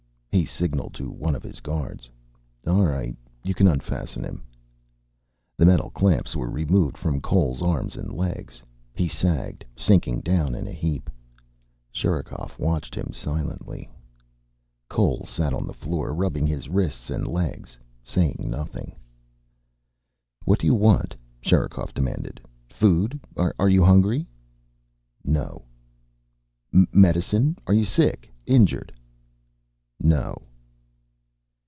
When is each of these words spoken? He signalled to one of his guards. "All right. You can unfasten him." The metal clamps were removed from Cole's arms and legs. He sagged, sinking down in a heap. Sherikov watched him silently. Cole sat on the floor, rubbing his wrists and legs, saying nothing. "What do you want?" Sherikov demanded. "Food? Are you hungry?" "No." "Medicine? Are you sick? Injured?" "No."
He 0.33 0.45
signalled 0.45 0.93
to 0.95 1.09
one 1.11 1.35
of 1.35 1.43
his 1.43 1.59
guards. 1.59 2.09
"All 2.65 2.85
right. 2.85 3.15
You 3.43 3.53
can 3.53 3.67
unfasten 3.67 4.23
him." 4.23 4.43
The 5.57 5.65
metal 5.67 5.89
clamps 5.91 6.35
were 6.37 6.49
removed 6.49 6.97
from 6.97 7.19
Cole's 7.21 7.61
arms 7.61 7.95
and 7.97 8.11
legs. 8.13 8.63
He 8.95 9.07
sagged, 9.09 9.63
sinking 9.75 10.21
down 10.21 10.55
in 10.55 10.65
a 10.67 10.71
heap. 10.71 11.09
Sherikov 11.91 12.57
watched 12.57 12.95
him 12.95 13.11
silently. 13.13 13.87
Cole 14.89 15.25
sat 15.25 15.53
on 15.53 15.67
the 15.67 15.73
floor, 15.75 16.11
rubbing 16.13 16.47
his 16.47 16.69
wrists 16.69 17.09
and 17.11 17.27
legs, 17.27 17.77
saying 18.01 18.37
nothing. 18.39 18.95
"What 20.45 20.59
do 20.59 20.65
you 20.65 20.73
want?" 20.75 21.13
Sherikov 21.41 21.93
demanded. 21.93 22.39
"Food? 22.69 23.19
Are 23.35 23.69
you 23.69 23.83
hungry?" 23.83 24.25
"No." 25.25 25.65
"Medicine? 26.71 27.57
Are 27.67 27.73
you 27.75 27.85
sick? 27.85 28.29
Injured?" 28.47 28.93
"No." 30.03 30.41